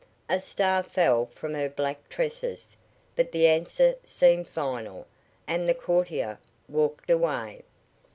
[0.31, 2.75] A star fell from her black tresses,
[3.15, 5.05] but the answer seemed final,
[5.45, 7.61] and the courtier walked away.